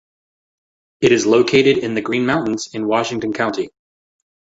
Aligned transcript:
It 1.01 1.11
is 1.11 1.27
located 1.27 1.77
in 1.77 1.93
the 1.93 2.01
Green 2.01 2.25
Mountains 2.25 2.69
in 2.73 2.87
Washington 2.87 3.33
County. 3.33 3.69